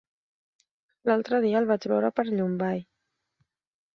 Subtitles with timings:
[1.09, 2.81] L'altre dia el vaig veure per Llombai.